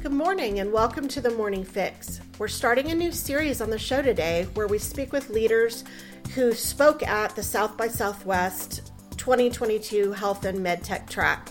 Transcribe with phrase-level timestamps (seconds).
[0.00, 2.20] Good morning and welcome to the Morning Fix.
[2.38, 5.82] We're starting a new series on the show today where we speak with leaders
[6.36, 11.50] who spoke at the South by Southwest 2022 Health and MedTech track.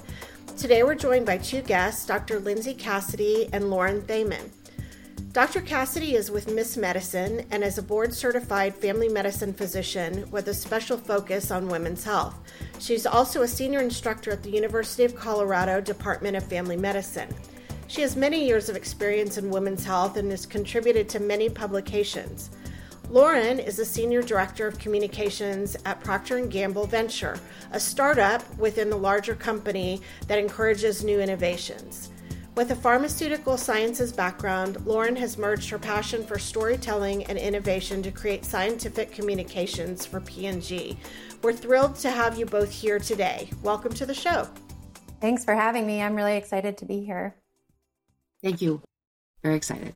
[0.57, 2.40] Today we're joined by two guests, Dr.
[2.40, 4.50] Lindsey Cassidy and Lauren Thaman.
[5.34, 5.60] Dr.
[5.60, 6.78] Cassidy is with Ms.
[6.78, 12.06] Medicine and is a board certified family medicine physician with a special focus on women's
[12.06, 12.40] health.
[12.79, 17.36] She's also a senior instructor at the University of Colorado Department of Family Medicine.
[17.90, 22.52] She has many years of experience in women's health and has contributed to many publications.
[23.10, 27.40] Lauren is a senior director of communications at Procter & Gamble Venture,
[27.72, 32.12] a startup within the larger company that encourages new innovations.
[32.55, 38.12] With a pharmaceutical sciences background, Lauren has merged her passion for storytelling and innovation to
[38.12, 40.98] create scientific communications for P&G.
[41.41, 43.49] We're thrilled to have you both here today.
[43.63, 44.49] Welcome to the show.
[45.22, 46.02] Thanks for having me.
[46.02, 47.35] I'm really excited to be here.
[48.48, 48.82] Thank you.
[49.44, 49.94] Very excited.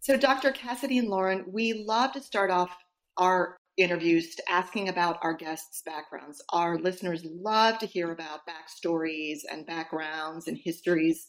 [0.00, 0.50] So, Dr.
[0.50, 2.76] Cassidy and Lauren, we love to start off
[3.18, 6.42] our interviews asking about our guests' backgrounds.
[6.48, 11.24] Our listeners love to hear about backstories and backgrounds and histories.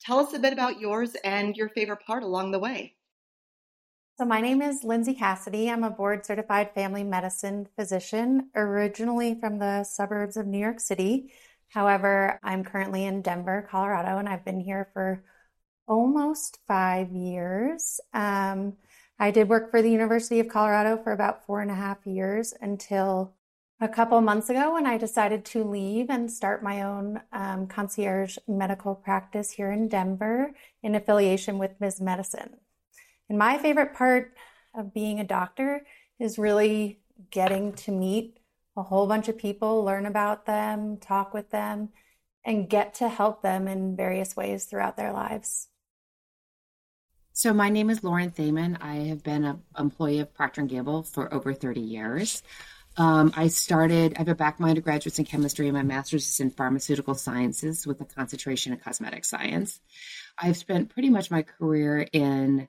[0.00, 2.96] Tell us a bit about yours and your favorite part along the way.
[4.18, 5.70] So, my name is Lindsey Cassidy.
[5.70, 11.30] I'm a board certified family medicine physician, originally from the suburbs of New York City.
[11.68, 15.22] However, I'm currently in Denver, Colorado, and I've been here for
[15.86, 18.00] almost five years.
[18.12, 18.74] Um,
[19.18, 22.52] I did work for the University of Colorado for about four and a half years
[22.60, 23.32] until
[23.80, 28.38] a couple months ago when I decided to leave and start my own um, concierge
[28.48, 32.00] medical practice here in Denver in affiliation with Ms.
[32.00, 32.56] Medicine.
[33.28, 34.32] And my favorite part
[34.74, 35.84] of being a doctor
[36.18, 38.38] is really getting to meet
[38.76, 41.90] a whole bunch of people, learn about them, talk with them,
[42.44, 45.68] and get to help them in various ways throughout their lives.
[47.36, 48.78] So my name is Lauren Thaman.
[48.80, 52.42] I have been an employee of Procter & Gamble for over 30 years.
[52.96, 56.40] Um, I started, I have a background my undergraduate's in chemistry and my master's is
[56.40, 59.80] in pharmaceutical sciences with a concentration in cosmetic science.
[60.38, 62.68] I've spent pretty much my career in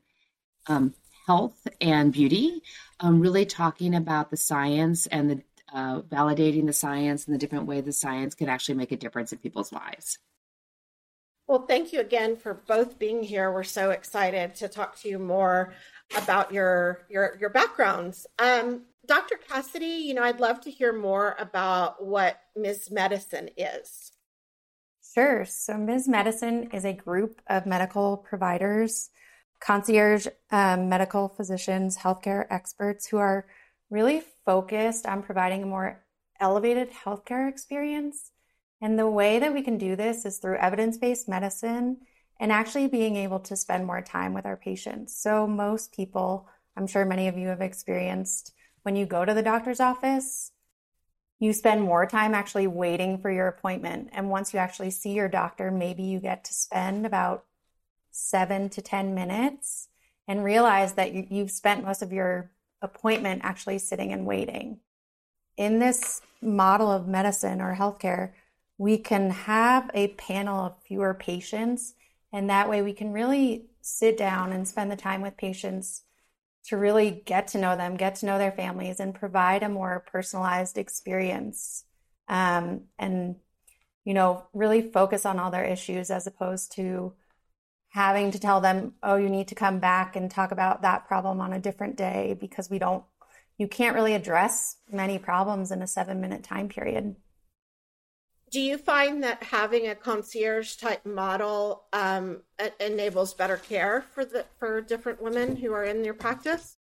[0.67, 0.93] um,
[1.27, 2.61] health and beauty,
[2.99, 5.41] um, really talking about the science and the
[5.73, 9.31] uh, validating the science and the different way the science can actually make a difference
[9.31, 10.17] in people's lives.
[11.47, 13.51] Well, thank you again for both being here.
[13.53, 15.73] We're so excited to talk to you more
[16.17, 18.27] about your your your backgrounds.
[18.37, 19.37] Um, Dr.
[19.37, 22.91] Cassidy, you know, I'd love to hear more about what Ms.
[22.91, 24.11] Medicine is.
[25.13, 25.45] Sure.
[25.45, 26.09] So, Ms.
[26.09, 29.09] Medicine is a group of medical providers,
[29.61, 33.47] concierge um, medical physicians, healthcare experts who are
[33.89, 36.03] really focused on providing a more
[36.41, 38.31] elevated healthcare experience
[38.81, 41.97] and the way that we can do this is through evidence based medicine
[42.39, 45.15] and actually being able to spend more time with our patients.
[45.15, 48.53] So, most people, I'm sure many of you have experienced
[48.87, 50.53] when you go to the doctor's office,
[51.39, 54.09] you spend more time actually waiting for your appointment.
[54.13, 57.43] And once you actually see your doctor, maybe you get to spend about
[58.11, 59.89] seven to 10 minutes
[60.25, 62.49] and realize that you've spent most of your
[62.81, 64.79] appointment actually sitting and waiting.
[65.57, 68.31] In this model of medicine or healthcare,
[68.77, 71.95] we can have a panel of fewer patients,
[72.31, 76.03] and that way we can really sit down and spend the time with patients
[76.65, 80.03] to really get to know them, get to know their families, and provide a more
[80.11, 81.85] personalized experience.
[82.27, 83.37] Um, and,
[84.03, 87.13] you know, really focus on all their issues as opposed to
[87.89, 91.39] having to tell them, oh, you need to come back and talk about that problem
[91.39, 93.03] on a different day because we don't,
[93.57, 97.15] you can't really address many problems in a seven minute time period
[98.49, 102.41] do you find that having a concierge type model um,
[102.79, 106.77] enables better care for the for different women who are in your practice?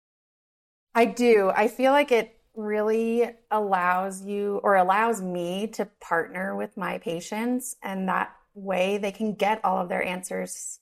[0.94, 1.50] I do.
[1.54, 7.76] I feel like it really allows you or allows me to partner with my patients,
[7.82, 10.78] and that way they can get all of their answers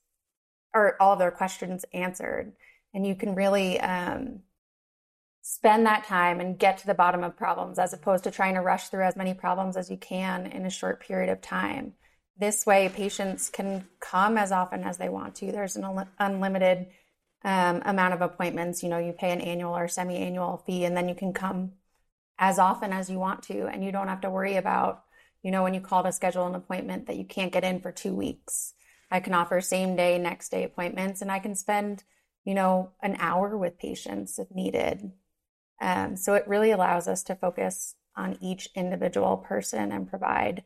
[0.74, 2.52] or all of their questions answered,
[2.92, 4.40] and you can really um,
[5.42, 8.60] spend that time and get to the bottom of problems as opposed to trying to
[8.60, 11.94] rush through as many problems as you can in a short period of time.
[12.38, 15.52] This way, patients can come as often as they want to.
[15.52, 16.86] There's an unlimited
[17.44, 18.82] um, amount of appointments.
[18.82, 21.72] You know, you pay an annual or semi annual fee, and then you can come
[22.38, 23.66] as often as you want to.
[23.66, 25.02] And you don't have to worry about,
[25.42, 27.92] you know, when you call to schedule an appointment that you can't get in for
[27.92, 28.74] two weeks.
[29.10, 32.02] I can offer same day, next day appointments, and I can spend,
[32.44, 35.12] you know, an hour with patients if needed.
[35.82, 40.62] Um, so it really allows us to focus on each individual person and provide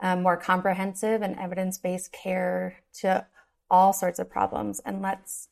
[0.00, 3.26] um, more comprehensive and evidence based care to
[3.70, 4.80] all sorts of problems.
[4.84, 5.48] And let's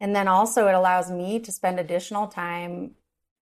[0.00, 2.96] and then also it allows me to spend additional time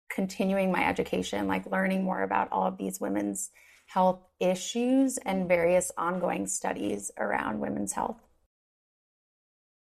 [0.09, 3.51] continuing my education like learning more about all of these women's
[3.87, 8.21] health issues and various ongoing studies around women's health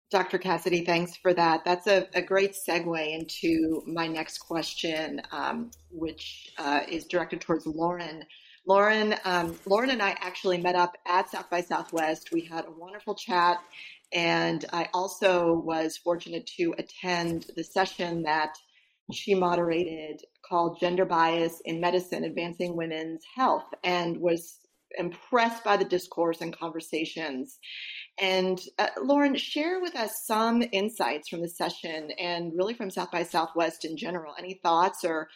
[0.10, 0.38] Dr.
[0.38, 1.66] Cassidy, thanks for that.
[1.66, 7.66] That's a, a great segue into my next question, um, which uh, is directed towards
[7.68, 8.24] Lauren.
[8.66, 12.32] Lauren, um, Lauren and I actually met up at South by Southwest.
[12.32, 13.58] We had a wonderful chat,
[14.14, 18.58] and I also was fortunate to attend the session that
[19.12, 24.60] she moderated called Gender Bias in Medicine Advancing Women's Health, and was
[24.98, 27.60] impressed by the discourse and conversations.
[28.20, 33.12] And uh, Lauren, share with us some insights from the session and really from South
[33.12, 34.34] by Southwest in general.
[34.38, 35.30] Any thoughts or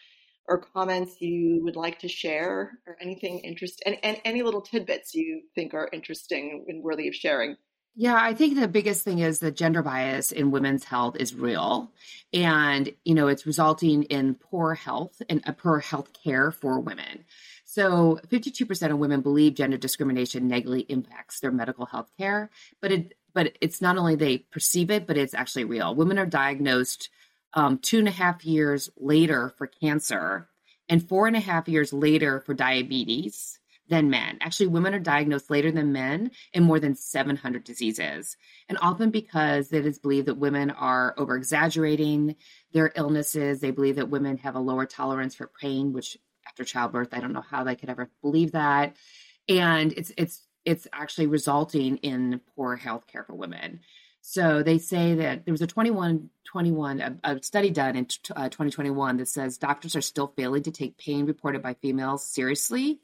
[0.48, 5.14] or comments you would like to share, or anything interesting, and, and any little tidbits
[5.14, 7.56] you think are interesting and worthy of sharing?
[7.96, 11.92] Yeah, I think the biggest thing is that gender bias in women's health is real.
[12.34, 17.26] And, you know, it's resulting in poor health and uh, poor health care for women.
[17.72, 22.50] So 52% of women believe gender discrimination negatively impacts their medical health care,
[22.82, 25.96] but it but it's not only they perceive it, but it's actually real.
[25.96, 27.10] Women are diagnosed
[27.54, 30.50] um, two and a half years later for cancer
[30.90, 33.58] and four and a half years later for diabetes
[33.88, 34.38] than men.
[34.42, 38.36] Actually, women are diagnosed later than men in more than 700 diseases.
[38.68, 42.36] And often because it is believed that women are over exaggerating
[42.74, 43.62] their illnesses.
[43.62, 46.18] They believe that women have a lower tolerance for pain, which
[46.52, 47.14] after childbirth.
[47.14, 48.98] I don't know how they could ever believe that.
[49.48, 53.80] And it's it's it's actually resulting in poor health care for women.
[54.24, 58.50] So they say that there was a 21, 21 a, a study done in uh,
[58.50, 63.00] 2021 that says doctors are still failing to take pain reported by females seriously.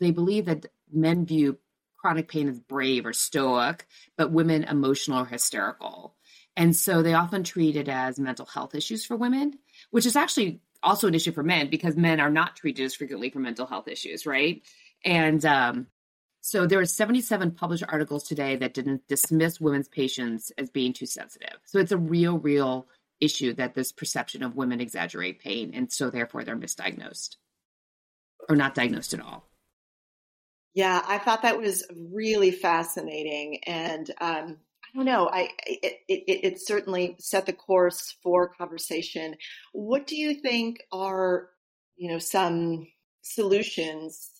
[0.00, 1.58] They believe that men view
[1.96, 3.86] chronic pain as brave or stoic,
[4.16, 6.16] but women emotional or hysterical.
[6.56, 9.58] And so they often treat it as mental health issues for women,
[9.90, 13.30] which is actually also an issue for men because men are not treated as frequently
[13.30, 14.62] for mental health issues, right?
[15.04, 15.86] And um,
[16.40, 21.06] so there are 77 published articles today that didn't dismiss women's patients as being too
[21.06, 21.56] sensitive.
[21.64, 22.88] So it's a real, real
[23.20, 27.36] issue that this perception of women exaggerate pain, and so therefore they're misdiagnosed
[28.48, 29.48] or not diagnosed at all.
[30.74, 34.56] Yeah, I thought that was really fascinating, and um,
[34.94, 35.28] don't know.
[35.28, 39.36] I it, it, it certainly set the course for conversation.
[39.72, 41.48] What do you think are
[41.96, 42.86] you know some
[43.22, 44.30] solutions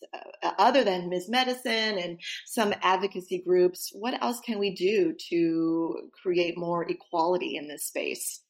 [0.42, 1.28] uh, other than Ms.
[1.28, 3.90] Medicine and some advocacy groups?
[3.94, 8.40] What else can we do to create more equality in this space?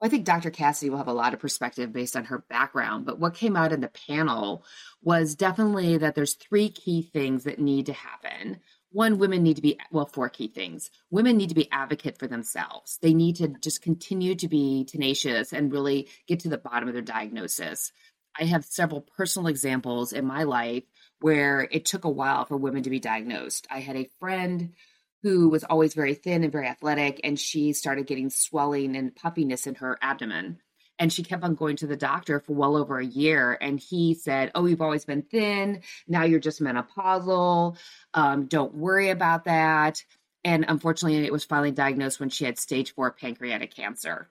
[0.00, 0.50] I think Dr.
[0.50, 3.72] Cassidy will have a lot of perspective based on her background, but what came out
[3.72, 4.64] in the panel
[5.02, 9.62] was definitely that there's three key things that need to happen one women need to
[9.62, 10.90] be well four key things.
[11.10, 12.98] Women need to be advocate for themselves.
[13.02, 16.94] They need to just continue to be tenacious and really get to the bottom of
[16.94, 17.92] their diagnosis.
[18.38, 20.84] I have several personal examples in my life
[21.20, 23.66] where it took a while for women to be diagnosed.
[23.70, 24.74] I had a friend
[25.22, 29.66] who was always very thin and very athletic and she started getting swelling and puffiness
[29.66, 30.60] in her abdomen
[30.98, 33.56] and she kept on going to the doctor for well over a year.
[33.60, 35.82] And he said, Oh, you've always been thin.
[36.06, 37.76] Now you're just menopausal.
[38.14, 40.02] Um, don't worry about that.
[40.44, 44.28] And unfortunately, it was finally diagnosed when she had stage four pancreatic cancer.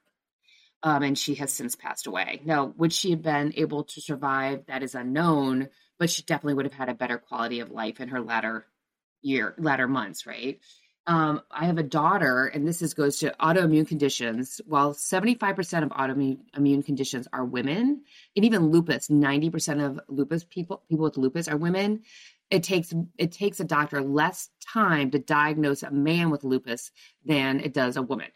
[0.84, 2.42] Um, and she has since passed away.
[2.46, 4.66] Now, would she have been able to survive?
[4.68, 8.10] That is unknown, but she definitely would have had a better quality of life in
[8.10, 8.66] her latter
[9.22, 10.60] year, latter months, right?
[11.08, 14.60] Um, I have a daughter, and this is goes to autoimmune conditions.
[14.66, 18.04] While 75% of autoimmune conditions are women,
[18.36, 22.02] and even lupus, 90% of lupus people people with lupus are women.
[22.52, 26.92] It takes it takes a doctor less time to diagnose a man with lupus
[27.24, 28.28] than it does a woman,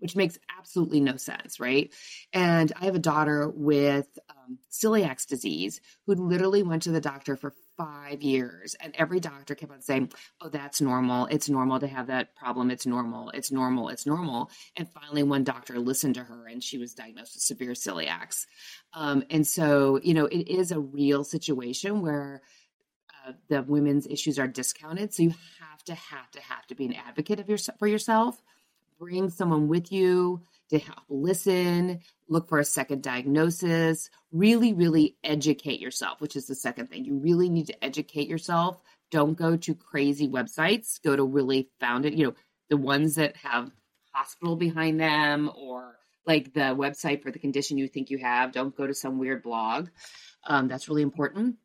[0.00, 1.94] which makes absolutely no sense, right?
[2.32, 7.36] And I have a daughter with um, celiac disease who literally went to the doctor
[7.36, 8.74] for five years.
[8.80, 11.26] And every doctor kept on saying, Oh, that's normal.
[11.26, 12.70] It's normal to have that problem.
[12.70, 13.30] It's normal.
[13.30, 13.88] It's normal.
[13.88, 14.50] It's normal.
[14.76, 18.46] And finally, one doctor listened to her and she was diagnosed with severe celiacs.
[18.92, 22.42] Um, and so, you know, it is a real situation where
[23.26, 25.12] uh, the women's issues are discounted.
[25.12, 28.40] So you have to, have to, have to be an advocate of your, for yourself.
[28.98, 35.80] Bring someone with you to help listen, look for a second diagnosis, really, really educate
[35.80, 37.04] yourself, which is the second thing.
[37.04, 38.80] You really need to educate yourself.
[39.10, 41.00] Don't go to crazy websites.
[41.02, 42.34] Go to really founded, you know,
[42.68, 43.70] the ones that have
[44.12, 45.96] hospital behind them or
[46.26, 48.52] like the website for the condition you think you have.
[48.52, 49.88] Don't go to some weird blog.
[50.44, 51.56] Um, that's really important.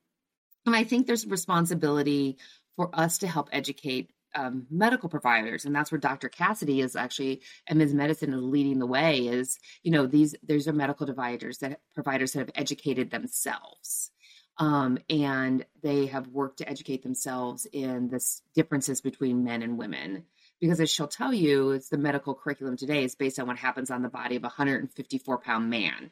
[0.65, 2.37] And I think there's a responsibility
[2.75, 6.29] for us to help educate um, medical providers, and that's where Dr.
[6.29, 7.93] Cassidy is actually, and Ms.
[7.93, 9.27] Medicine is leading the way.
[9.27, 14.11] Is you know these there's are medical providers that providers that have educated themselves,
[14.57, 18.23] um, and they have worked to educate themselves in the
[18.55, 20.25] differences between men and women.
[20.59, 23.89] Because as she'll tell you, it's the medical curriculum today is based on what happens
[23.89, 26.11] on the body of a 154 pound man.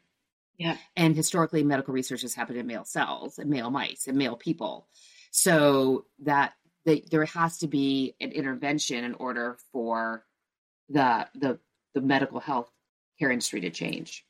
[0.57, 0.75] Yeah.
[0.95, 4.87] And historically, medical research has happened in male cells and male mice and male people.
[5.31, 6.53] So that
[6.89, 10.25] the, there has to be an intervention in order for
[10.89, 11.59] the the
[11.93, 12.71] the medical health
[13.19, 14.25] care industry to change.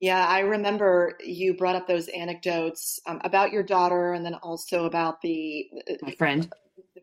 [0.00, 4.84] Yeah, I remember you brought up those anecdotes um, about your daughter, and then also
[4.84, 6.52] about the uh, my friend.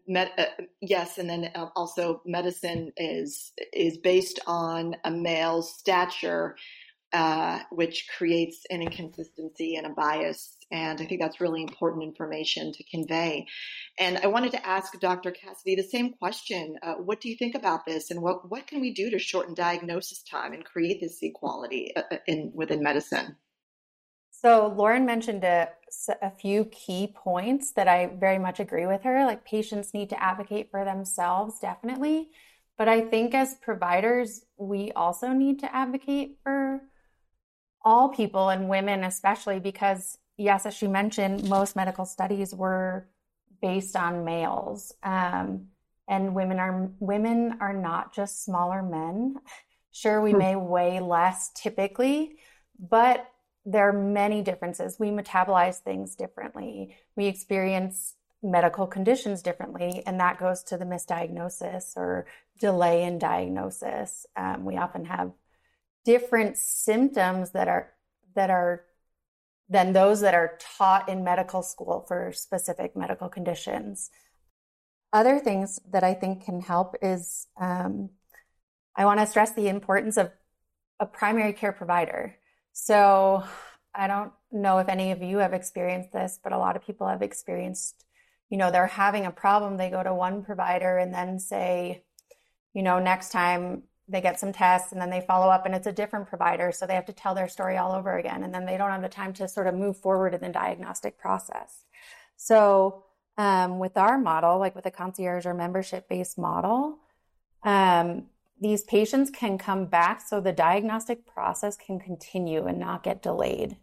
[0.08, 0.46] Med, uh,
[0.82, 6.56] yes, and then uh, also medicine is is based on a male's stature,
[7.13, 10.58] uh, which creates an inconsistency and a bias.
[10.72, 13.46] And I think that's really important information to convey.
[14.00, 15.29] And I wanted to ask Dr.
[15.29, 16.77] Cassidy the same question.
[16.82, 18.10] Uh, what do you think about this?
[18.10, 22.01] And what, what can we do to shorten diagnosis time and create this equality uh,
[22.12, 23.36] uh, in, within medicine?
[24.32, 25.70] So, Lauren mentioned a,
[26.22, 29.24] a few key points that I very much agree with her.
[29.24, 32.29] Like, patients need to advocate for themselves, definitely.
[32.75, 36.82] But I think as providers, we also need to advocate for
[37.83, 43.07] all people and women, especially because, yes, as she mentioned, most medical studies were
[43.61, 44.93] based on males.
[45.03, 45.67] Um,
[46.07, 49.35] and women are women are not just smaller men.
[49.95, 50.39] Sure, we hmm.
[50.39, 52.37] may weigh less typically,
[52.79, 53.29] but
[53.63, 54.99] there are many differences.
[54.99, 56.95] We metabolize things differently.
[57.15, 62.25] We experience medical conditions differently, and that goes to the misdiagnosis or
[62.59, 64.25] delay in diagnosis.
[64.35, 65.31] Um, we often have
[66.05, 67.93] different symptoms that are
[68.36, 68.86] that are
[69.69, 74.10] than those that are taught in medical school for specific medical conditions.
[75.12, 78.10] Other things that I think can help is um,
[78.95, 80.31] I want to stress the importance of
[81.00, 82.36] a primary care provider.
[82.74, 83.43] So
[83.93, 87.07] I don't know if any of you have experienced this, but a lot of people
[87.07, 88.05] have experienced,
[88.50, 92.03] you know, they're having a problem, they go to one provider and then say,
[92.74, 95.88] you know, next time they get some tests and then they follow up and it's
[95.88, 98.65] a different provider so they have to tell their story all over again and then
[98.65, 101.86] they don't have the time to sort of move forward in the diagnostic process.
[102.36, 103.05] So
[103.38, 107.00] um, with our model like with a concierge or membership based model
[107.63, 108.25] um,
[108.60, 113.77] these patients can come back so the diagnostic process can continue and not get delayed.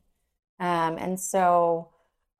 [0.58, 1.88] Um, and so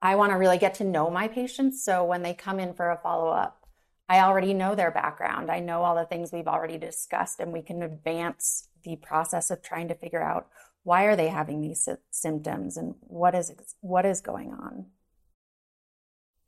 [0.03, 2.91] i want to really get to know my patients so when they come in for
[2.91, 3.60] a follow-up
[4.09, 5.49] I already know their background.
[5.49, 9.61] I know all the things we've already discussed, and we can advance the process of
[9.61, 10.47] trying to figure out
[10.83, 14.87] why are they having these symptoms and what is what is going on.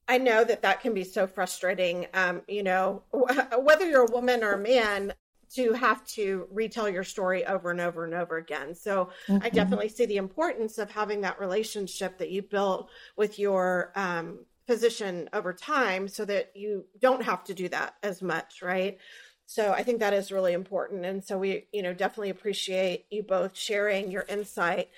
[0.08, 2.08] I know that that can be so frustrating.
[2.14, 5.14] Um, you know, whether you're a woman or a man,
[5.56, 8.74] to have to retell your story over and over and over again.
[8.74, 9.44] So mm-hmm.
[9.44, 14.40] I definitely see the importance of having that relationship that you built with your um,
[14.68, 18.98] physician over time so that you don't have to do that as much, right?
[19.46, 21.06] So I think that is really important.
[21.06, 24.90] And so we, you know, definitely appreciate you both sharing your insight.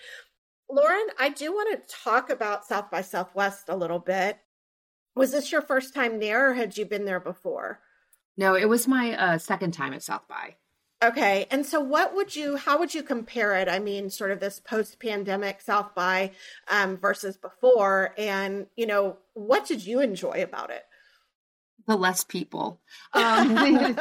[0.70, 4.40] Lauren, I do want to talk about South by Southwest a little bit.
[5.16, 7.80] Was this your first time there or had you been there before?
[8.38, 10.56] No, it was my uh, second time at South by.
[11.04, 11.46] Okay.
[11.52, 13.68] And so what would you how would you compare it?
[13.68, 16.32] I mean, sort of this post-pandemic South by
[16.70, 20.84] um, versus before and, you know, what did you enjoy about it?
[21.88, 22.82] The less people.
[23.14, 23.56] Um,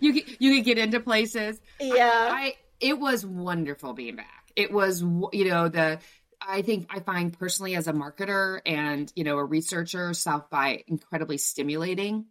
[0.00, 1.60] you you could get into places.
[1.80, 2.10] Yeah.
[2.12, 4.52] I, I it was wonderful being back.
[4.56, 5.98] It was you know the
[6.40, 10.84] I think I find personally as a marketer and you know a researcher South by
[10.86, 12.26] incredibly stimulating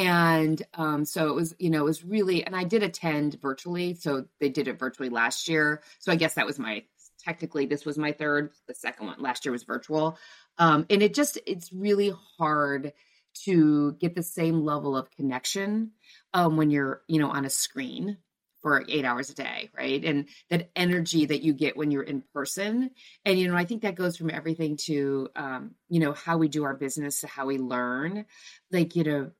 [0.00, 3.94] and um, so it was you know it was really and i did attend virtually
[3.94, 6.82] so they did it virtually last year so i guess that was my
[7.22, 10.16] technically this was my third the second one last year was virtual
[10.58, 12.92] um, and it just it's really hard
[13.34, 15.90] to get the same level of connection
[16.32, 18.16] um, when you're you know on a screen
[18.62, 20.04] for eight hours a day, right?
[20.04, 22.90] And that energy that you get when you're in person.
[23.24, 26.48] And, you know, I think that goes from everything to, um, you know, how we
[26.48, 28.26] do our business to how we learn.
[28.70, 29.30] Like, you know,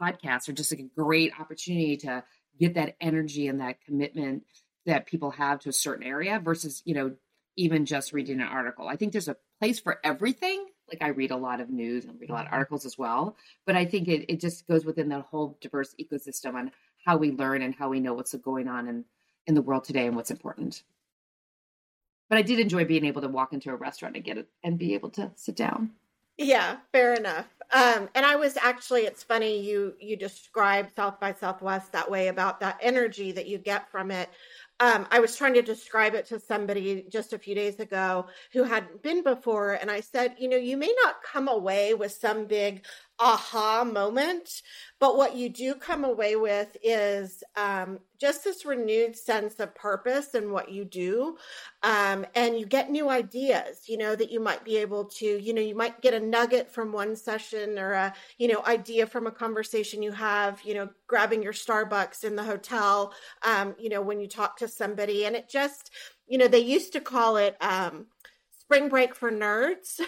[0.00, 2.24] podcasts are just like a great opportunity to
[2.58, 4.44] get that energy and that commitment
[4.86, 7.14] that people have to a certain area versus, you know,
[7.56, 8.88] even just reading an article.
[8.88, 10.66] I think there's a place for everything.
[10.88, 13.36] Like I read a lot of news and read a lot of articles as well.
[13.64, 16.72] But I think it, it just goes within that whole diverse ecosystem on
[17.04, 19.04] how we learn and how we know what's going on in,
[19.46, 20.82] in the world today and what's important.
[22.28, 24.78] But I did enjoy being able to walk into a restaurant and get it and
[24.78, 25.90] be able to sit down.
[26.36, 27.46] Yeah, fair enough.
[27.74, 32.28] Um, and I was actually, it's funny you you describe South by Southwest that way
[32.28, 34.30] about that energy that you get from it.
[34.78, 38.62] Um, I was trying to describe it to somebody just a few days ago who
[38.62, 42.46] hadn't been before, and I said, you know, you may not come away with some
[42.46, 42.84] big
[43.18, 44.62] aha moment.
[45.00, 50.34] But what you do come away with is um, just this renewed sense of purpose
[50.34, 51.36] in what you do.
[51.82, 55.52] Um, and you get new ideas, you know, that you might be able to, you
[55.52, 59.26] know, you might get a nugget from one session or a, you know, idea from
[59.26, 64.00] a conversation you have, you know, grabbing your Starbucks in the hotel, um, you know,
[64.00, 65.26] when you talk to somebody.
[65.26, 65.90] And it just,
[66.26, 68.06] you know, they used to call it, um,
[68.66, 70.00] spring break for nerds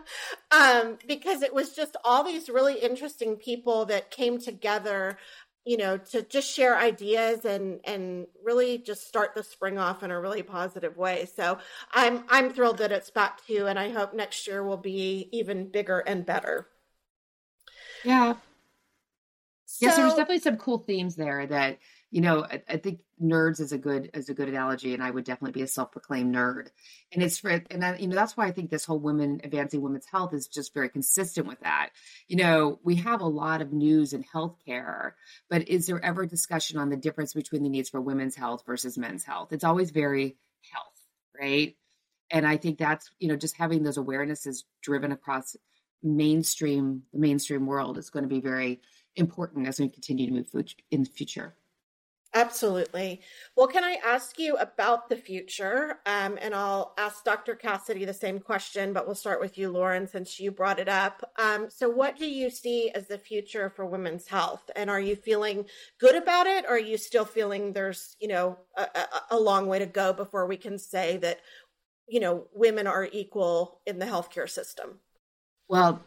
[0.50, 5.18] um, because it was just all these really interesting people that came together
[5.64, 10.10] you know to just share ideas and and really just start the spring off in
[10.10, 11.26] a really positive way.
[11.34, 11.58] So
[11.92, 15.68] i'm i'm thrilled that it's back to and i hope next year will be even
[15.68, 16.68] bigger and better.
[18.04, 18.34] Yeah.
[19.66, 21.78] So, yes there's definitely some cool themes there that
[22.14, 25.10] you know, I, I, think nerds is a good is a good analogy, and I
[25.10, 26.68] would definitely be a self proclaimed nerd.
[27.10, 29.80] And it's for and I, you know that's why I think this whole women advancing
[29.80, 31.88] women's health is just very consistent with that.
[32.28, 35.14] You know, we have a lot of news in healthcare,
[35.50, 38.96] but is there ever discussion on the difference between the needs for women's health versus
[38.96, 39.52] men's health?
[39.52, 40.36] It's always very
[40.72, 41.00] health,
[41.36, 41.74] right?
[42.30, 45.56] And I think that's you know just having those awarenesses driven across
[46.00, 48.82] mainstream the mainstream world is going to be very
[49.16, 51.56] important as we continue to move in the future.
[52.36, 53.20] Absolutely.
[53.56, 56.00] Well, can I ask you about the future?
[56.04, 57.54] Um, and I'll ask Dr.
[57.54, 61.30] Cassidy the same question, but we'll start with you, Lauren, since you brought it up.
[61.38, 64.68] Um, so, what do you see as the future for women's health?
[64.74, 65.66] And are you feeling
[66.00, 69.68] good about it, or are you still feeling there's, you know, a, a, a long
[69.68, 71.38] way to go before we can say that,
[72.08, 74.98] you know, women are equal in the healthcare system?
[75.68, 76.02] Well,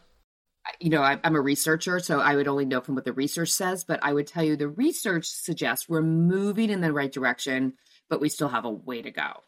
[0.80, 3.50] you know, I, am a researcher, so I would only know from what the research
[3.50, 7.74] says, but I would tell you the research suggests we're moving in the right direction,
[8.08, 9.42] but we still have a way to go.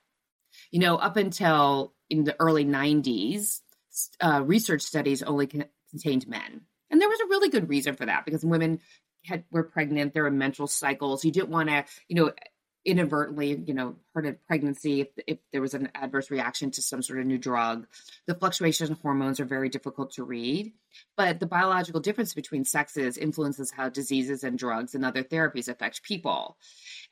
[0.70, 3.60] You know, up until in the early 90s,
[4.20, 6.62] uh, research studies only contained men.
[6.90, 8.80] And there was a really good reason for that because women
[9.24, 11.24] had were pregnant, there were menstrual cycles.
[11.24, 12.32] You didn't want to, you know,
[12.84, 17.18] inadvertently, you know, a pregnancy if, if there was an adverse reaction to some sort
[17.18, 17.86] of new drug.
[18.26, 20.72] The fluctuations in hormones are very difficult to read,
[21.16, 26.02] but the biological difference between sexes influences how diseases and drugs and other therapies affect
[26.02, 26.56] people.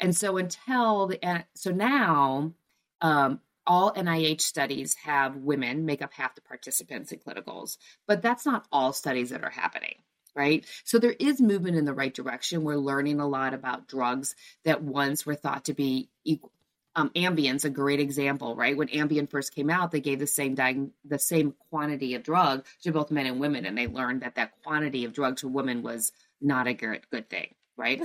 [0.00, 2.54] And so until the so now,
[3.00, 7.76] um, all NIH studies have women make up half the participants in clinicals,
[8.06, 9.96] but that's not all studies that are happening
[10.34, 10.64] right?
[10.84, 12.64] So there is movement in the right direction.
[12.64, 16.52] We're learning a lot about drugs that once were thought to be equal.
[16.96, 18.76] Um, Ambien's a great example, right?
[18.76, 22.66] When Ambien first came out, they gave the same diag- the same quantity of drug
[22.82, 25.82] to both men and women, and they learned that that quantity of drug to women
[25.82, 26.10] was
[26.40, 28.00] not a good good thing, right?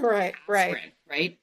[0.48, 1.40] Right, right, right.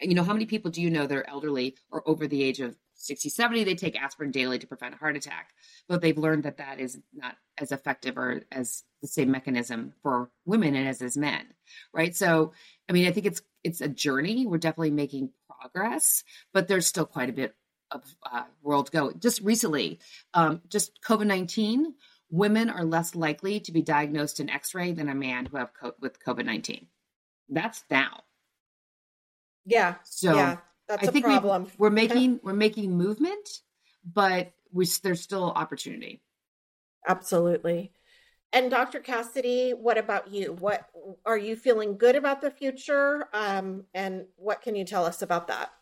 [0.00, 2.60] You know, how many people do you know that are elderly or over the age
[2.60, 5.50] of 60, 70, they take aspirin daily to prevent a heart attack.
[5.88, 10.30] But they've learned that that is not as effective or as the same mechanism for
[10.44, 11.46] women and as as men,
[11.92, 12.14] right?
[12.14, 12.52] So,
[12.88, 14.46] I mean, I think it's it's a journey.
[14.46, 15.30] We're definitely making
[15.60, 17.54] progress, but there's still quite a bit
[17.90, 19.12] of uh, world to go.
[19.12, 20.00] Just recently,
[20.34, 21.94] um, just COVID nineteen,
[22.30, 25.72] women are less likely to be diagnosed in X ray than a man who have
[25.74, 26.86] co- with COVID nineteen.
[27.48, 28.22] That's now.
[29.64, 29.96] Yeah.
[30.04, 30.56] So yeah.
[30.88, 31.66] That's I think problem.
[31.76, 33.60] We, are making we're making movement,
[34.04, 36.22] but we, there's still opportunity.
[37.06, 37.92] Absolutely.
[38.52, 39.00] And Dr.
[39.00, 40.54] Cassidy, what about you?
[40.54, 40.88] What
[41.26, 43.28] are you feeling good about the future?
[43.34, 45.72] Um, and what can you tell us about that?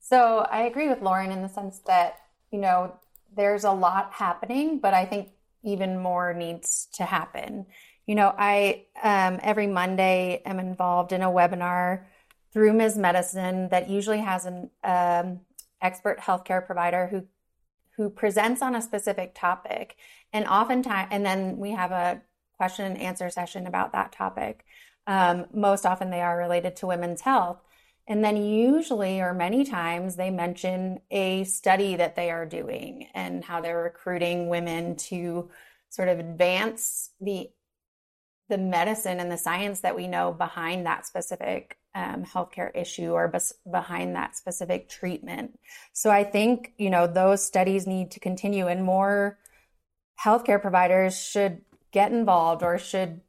[0.00, 2.16] So I agree with Lauren in the sense that,
[2.50, 2.98] you know,
[3.36, 5.30] there's a lot happening, but I think
[5.62, 7.66] even more needs to happen.
[8.06, 12.04] You know, I um, every Monday am involved in a webinar
[12.52, 12.96] through Ms.
[12.96, 15.40] Medicine that usually has an um,
[15.82, 17.26] expert healthcare provider who
[17.98, 19.96] who presents on a specific topic,
[20.32, 22.22] and oftentimes, and then we have a
[22.56, 24.64] question and answer session about that topic.
[25.06, 27.58] Um, most often, they are related to women's health.
[28.06, 33.44] And then, usually, or many times, they mention a study that they are doing and
[33.44, 35.50] how they're recruiting women to
[35.90, 37.50] sort of advance the
[38.48, 43.28] the medicine and the science that we know behind that specific um, healthcare issue or
[43.28, 45.58] bes- behind that specific treatment.
[45.92, 49.38] So I think, you know, those studies need to continue and more
[50.22, 53.20] healthcare providers should get involved or should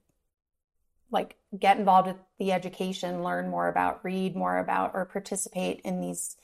[1.12, 6.02] like get involved with the education, learn more about, read more about, or participate in
[6.02, 6.38] these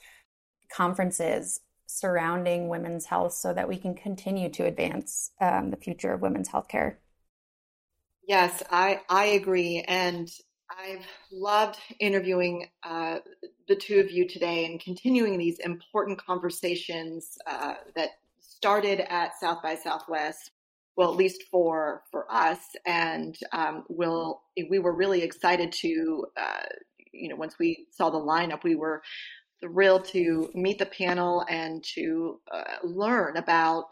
[0.72, 6.20] conferences surrounding women's health so that we can continue to advance um, the future of
[6.20, 6.96] women's healthcare.
[8.26, 9.84] Yes, I, I agree.
[9.86, 10.28] And
[10.68, 13.20] I've loved interviewing uh,
[13.68, 18.10] the two of you today and continuing these important conversations uh, that
[18.40, 20.50] started at South by Southwest.
[20.96, 26.62] Well, at least for for us, and um, will we were really excited to, uh,
[27.12, 29.02] you know, once we saw the lineup, we were
[29.60, 33.84] thrilled to meet the panel and to uh, learn about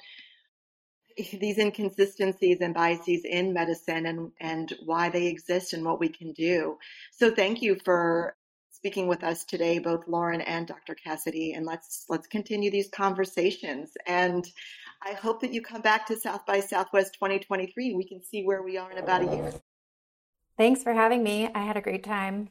[1.32, 6.32] these inconsistencies and biases in medicine and, and why they exist and what we can
[6.32, 6.78] do.
[7.12, 8.36] So thank you for
[8.70, 10.94] speaking with us today, both Lauren and Dr.
[10.94, 13.92] Cassidy, and let's let's continue these conversations.
[14.06, 14.46] And
[15.02, 17.94] I hope that you come back to South by Southwest 2023.
[17.94, 19.52] We can see where we are in about a year.
[20.58, 21.48] Thanks for having me.
[21.54, 22.50] I had a great time.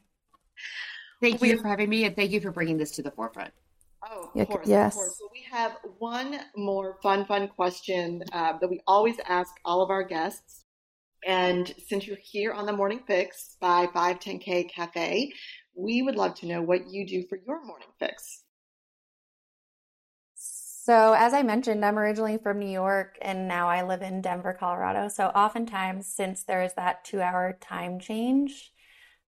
[1.20, 3.52] Thank you for having me, and thank you for bringing this to the forefront.
[4.10, 4.68] Oh, of course.
[4.68, 4.94] Yes.
[4.94, 5.18] Of course.
[5.18, 9.90] So we have one more fun, fun question uh, that we always ask all of
[9.90, 10.64] our guests.
[11.26, 15.32] And since you're here on the Morning Fix by 510K Cafe,
[15.74, 18.42] we would love to know what you do for your morning fix.
[20.34, 24.52] So, as I mentioned, I'm originally from New York and now I live in Denver,
[24.52, 25.08] Colorado.
[25.08, 28.73] So, oftentimes, since there is that two hour time change,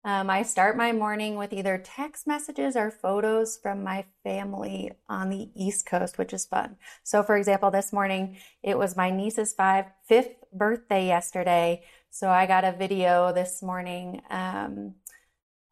[0.07, 5.31] um, I start my morning with either text messages or photos from my family on
[5.31, 6.77] the East Coast, which is fun.
[7.03, 11.83] So, for example, this morning it was my niece's five, fifth birthday yesterday.
[12.11, 14.95] So, I got a video this morning um,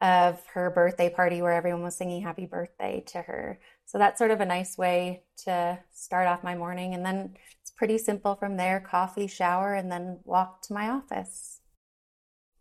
[0.01, 3.61] of her birthday party where everyone was singing happy birthday to her.
[3.85, 6.93] So, that's sort of a nice way to start off my morning.
[6.93, 11.61] And then it's pretty simple from there coffee, shower, and then walk to my office.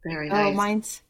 [0.06, 0.54] Very oh, nice.
[0.54, 1.02] Oh, mine's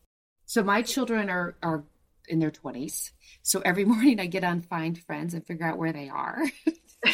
[0.53, 1.83] so my children are are
[2.27, 3.09] in their 20s.
[3.41, 6.43] So every morning I get on Find Friends and figure out where they are.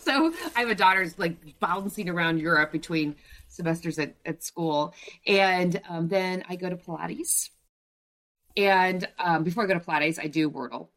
[0.00, 3.14] so I have a daughter who's like bouncing around Europe between
[3.46, 4.94] semesters at, at school.
[5.28, 7.50] And um, then I go to Pilates.
[8.56, 10.88] And um, before I go to Pilates, I do Wordle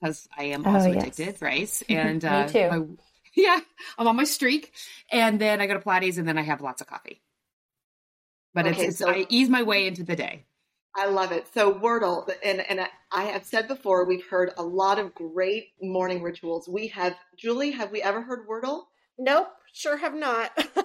[0.00, 1.18] because I am oh, also oh, yes.
[1.18, 1.82] addicted, right?
[1.88, 2.70] And uh, Me too.
[2.70, 2.86] My,
[3.34, 3.58] yeah,
[3.98, 4.72] I'm on my streak.
[5.10, 7.20] And then I go to Pilates and then I have lots of coffee.
[8.54, 10.44] But okay, it's, it's so- I ease my way into the day.
[10.98, 11.46] I love it.
[11.54, 12.80] So Wordle, and and
[13.12, 16.68] I have said before, we've heard a lot of great morning rituals.
[16.68, 18.86] We have, Julie, have we ever heard Wordle?
[19.16, 20.50] Nope, sure have not.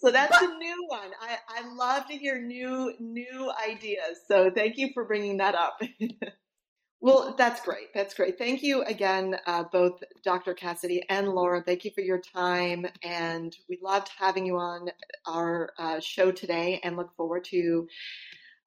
[0.00, 1.10] so that's a new one.
[1.22, 4.20] I, I love to hear new new ideas.
[4.28, 5.80] So thank you for bringing that up.
[7.00, 7.94] well, that's great.
[7.94, 8.36] That's great.
[8.36, 10.52] Thank you again, uh, both Dr.
[10.52, 11.62] Cassidy and Laura.
[11.62, 14.90] Thank you for your time, and we loved having you on
[15.26, 17.88] our uh, show today, and look forward to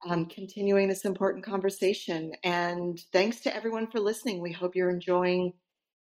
[0.08, 2.34] um, continuing this important conversation.
[2.44, 4.42] And thanks to everyone for listening.
[4.42, 5.54] We hope you're enjoying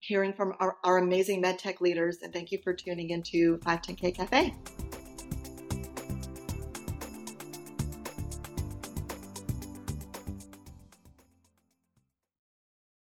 [0.01, 2.18] hearing from our, our amazing medtech leaders.
[2.23, 4.55] And thank you for tuning into 510K Cafe.